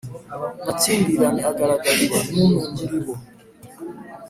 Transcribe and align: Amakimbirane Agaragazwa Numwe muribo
Amakimbirane 0.63 1.41
Agaragazwa 1.51 2.17
Numwe 2.31 2.63
muribo 2.75 3.13